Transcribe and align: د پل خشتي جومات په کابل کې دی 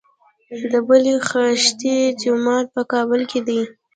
د 0.71 0.73
پل 0.87 1.05
خشتي 1.29 1.97
جومات 2.21 2.65
په 2.75 2.81
کابل 2.91 3.21
کې 3.31 3.39
دی 3.47 3.61